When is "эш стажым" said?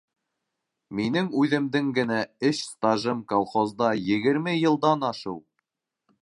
2.49-3.21